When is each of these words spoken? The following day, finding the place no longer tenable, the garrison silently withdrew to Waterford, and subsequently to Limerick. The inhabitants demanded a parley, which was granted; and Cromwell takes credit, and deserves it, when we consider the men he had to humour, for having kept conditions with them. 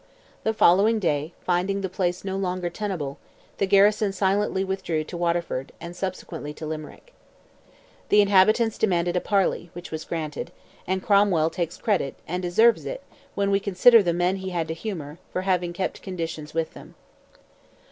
The 0.43 0.51
following 0.55 0.97
day, 0.97 1.31
finding 1.41 1.81
the 1.81 1.87
place 1.87 2.25
no 2.25 2.35
longer 2.35 2.71
tenable, 2.71 3.19
the 3.59 3.67
garrison 3.67 4.11
silently 4.11 4.63
withdrew 4.63 5.03
to 5.03 5.15
Waterford, 5.15 5.73
and 5.79 5.95
subsequently 5.95 6.55
to 6.55 6.65
Limerick. 6.65 7.13
The 8.09 8.21
inhabitants 8.21 8.79
demanded 8.79 9.15
a 9.15 9.21
parley, 9.21 9.69
which 9.73 9.91
was 9.91 10.03
granted; 10.05 10.51
and 10.87 11.03
Cromwell 11.03 11.51
takes 11.51 11.77
credit, 11.77 12.15
and 12.27 12.41
deserves 12.41 12.87
it, 12.87 13.03
when 13.35 13.51
we 13.51 13.59
consider 13.59 14.01
the 14.01 14.11
men 14.11 14.37
he 14.37 14.49
had 14.49 14.67
to 14.69 14.73
humour, 14.73 15.19
for 15.31 15.43
having 15.43 15.71
kept 15.71 16.01
conditions 16.01 16.51
with 16.55 16.73
them. 16.73 16.95